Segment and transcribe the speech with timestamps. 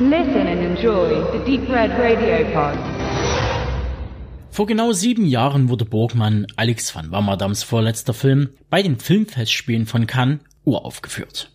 [0.00, 2.76] Listen and enjoy the Deep Red Radio Pod.
[4.50, 10.08] Vor genau sieben Jahren wurde Burgmann, Alex van Wammerdams vorletzter Film, bei den Filmfestspielen von
[10.08, 11.52] Cannes uraufgeführt.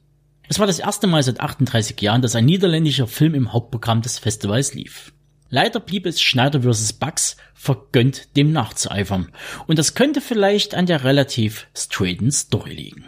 [0.48, 4.20] Es war das erste Mal seit 38 Jahren, dass ein niederländischer Film im Hauptprogramm des
[4.20, 5.12] Festivals lief.
[5.50, 6.94] Leider blieb es Schneider vs.
[6.94, 9.34] Bugs vergönnt, dem nachzueifern.
[9.68, 13.04] Und das könnte vielleicht an der relativ straighten Story liegen.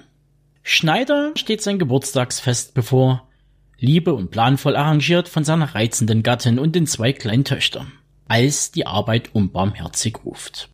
[0.62, 3.31] Schneider steht sein Geburtstagsfest bevor,
[3.82, 7.92] liebe und planvoll arrangiert von seiner reizenden Gattin und den zwei kleinen Töchtern,
[8.28, 10.70] als die Arbeit unbarmherzig ruft.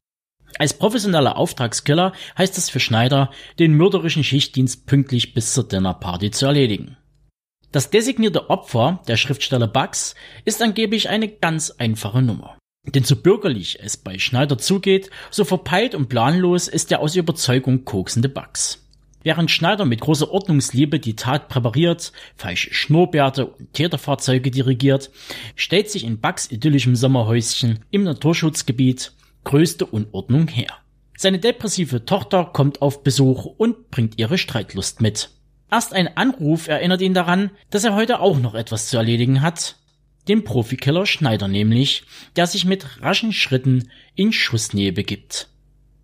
[0.60, 6.46] Als professioneller Auftragskiller heißt es für Schneider, den mörderischen Schichtdienst pünktlich bis zur Dinnerparty zu
[6.46, 6.98] erledigen.
[7.72, 10.16] Das designierte Opfer, der Schriftsteller Bugs,
[10.46, 12.58] ist angeblich eine ganz einfache Nummer.
[12.86, 17.84] Denn so bürgerlich es bei Schneider zugeht, so verpeilt und planlos ist der aus Überzeugung
[17.84, 18.87] koksende Bugs.
[19.27, 25.11] Während Schneider mit großer Ordnungsliebe die Tat präpariert, falsche Schnurrbärte und Täterfahrzeuge dirigiert,
[25.58, 29.11] stellt sich in Bugs idyllischem Sommerhäuschen im Naturschutzgebiet
[29.44, 30.69] größte Unordnung her.
[31.17, 35.30] Seine depressive Tochter kommt auf Besuch und bringt ihre Streitlust mit.
[35.69, 39.75] Erst ein Anruf erinnert ihn daran, dass er heute auch noch etwas zu erledigen hat.
[40.30, 42.03] Den Profikiller Schneider nämlich,
[42.38, 45.50] der sich mit raschen Schritten in Schussnähe begibt.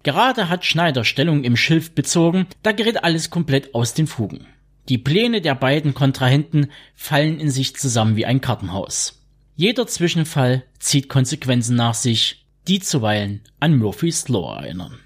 [0.03, 4.45] Gerade hat Schneider Stellung im Schilf bezogen, da gerät alles komplett aus den Fugen.
[4.89, 9.23] Die Pläne der beiden Kontrahenten fallen in sich zusammen wie ein Kartenhaus.
[9.55, 14.99] Jeder Zwischenfall zieht Konsequenzen nach sich, die zuweilen an Murphy's Law erinnern.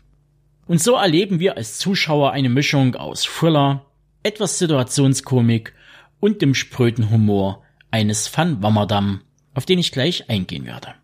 [0.66, 3.86] Und so erleben wir als Zuschauer eine Mischung aus Thriller,
[4.24, 5.74] etwas Situationskomik
[6.20, 9.22] und dem spröden Humor eines Van Wammerdam,
[9.54, 10.96] auf den ich gleich eingehen werde.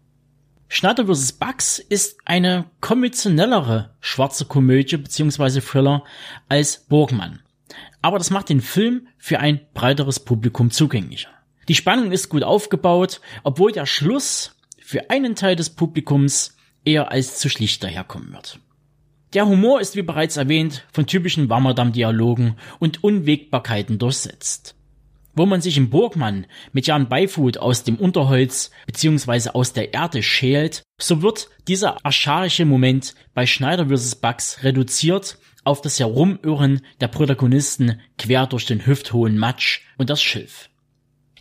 [0.75, 1.33] Schneider vs.
[1.33, 5.61] Bugs ist eine konventionellere schwarze Komödie bzw.
[5.61, 6.03] Thriller
[6.49, 7.41] als Burgmann.
[8.01, 11.29] Aber das macht den Film für ein breiteres Publikum zugänglicher.
[11.67, 17.37] Die Spannung ist gut aufgebaut, obwohl der Schluss für einen Teil des Publikums eher als
[17.37, 18.59] zu schlicht daherkommen wird.
[19.35, 24.73] Der Humor ist wie bereits erwähnt von typischen Wammerdam-Dialogen und Unwägbarkeiten durchsetzt
[25.35, 29.49] wo man sich im Burgmann mit Jan Beifut aus dem Unterholz bzw.
[29.49, 34.15] aus der Erde schält, so wird dieser archaische Moment bei Schneider vs.
[34.15, 40.69] Bugs reduziert auf das Herumirren der Protagonisten quer durch den hüfthohen Matsch und das Schilf.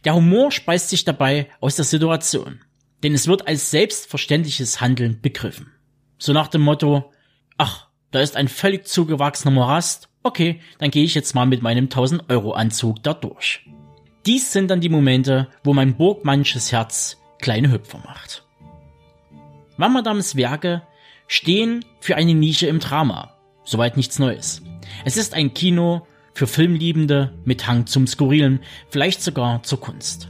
[0.04, 2.60] Der Humor speist sich dabei aus der Situation,
[3.02, 5.72] denn es wird als selbstverständliches Handeln begriffen.
[6.18, 7.12] So nach dem Motto,
[7.56, 11.84] ach, da ist ein völlig zugewachsener Morast, okay, dann gehe ich jetzt mal mit meinem
[11.84, 13.64] 1000 Euro Anzug da durch.
[14.26, 18.44] Dies sind dann die Momente, wo mein burgmannsches Herz kleine Hüpfer macht.
[19.76, 20.82] Wammerdams Werke
[21.26, 23.34] stehen für eine Nische im Drama.
[23.64, 24.62] Soweit nichts Neues.
[25.04, 28.60] Es ist ein Kino für Filmliebende mit Hang zum Skurrilen,
[28.90, 30.28] vielleicht sogar zur Kunst.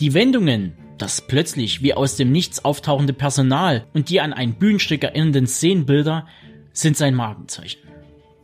[0.00, 5.04] Die Wendungen, das plötzlich wie aus dem Nichts auftauchende Personal und die an ein Bühnenstück
[5.04, 6.26] erinnernden Szenenbilder
[6.72, 7.87] sind sein Markenzeichen.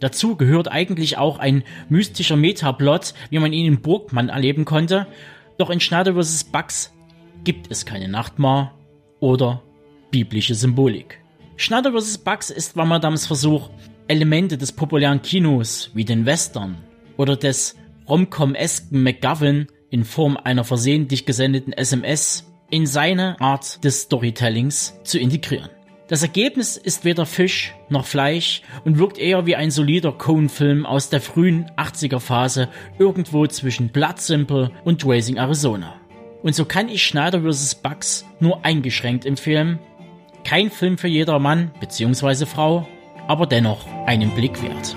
[0.00, 5.06] Dazu gehört eigentlich auch ein mystischer Metaplot, wie man ihn in Burgmann erleben konnte.
[5.56, 6.44] Doch in Schneider vs.
[6.44, 6.92] Bugs
[7.44, 8.74] gibt es keine Nachtmar
[9.20, 9.62] oder
[10.10, 11.20] biblische Symbolik.
[11.56, 12.18] Schneider vs.
[12.18, 13.70] Bugs ist Wammerdams Versuch,
[14.08, 16.76] Elemente des populären Kinos wie den Western
[17.16, 17.76] oder des
[18.08, 25.70] Romcom-esken McGovern in Form einer versehentlich gesendeten SMS in seine Art des Storytellings zu integrieren.
[26.06, 31.08] Das Ergebnis ist weder Fisch noch Fleisch und wirkt eher wie ein solider Cone-Film aus
[31.08, 35.94] der frühen 80er Phase irgendwo zwischen Blood Simple und Racing Arizona.
[36.42, 37.76] Und so kann ich Schneider vs.
[37.76, 39.78] Bugs nur eingeschränkt empfehlen.
[40.44, 42.44] Kein Film für jeder Mann bzw.
[42.44, 42.86] Frau,
[43.26, 44.94] aber dennoch einen Blick wert.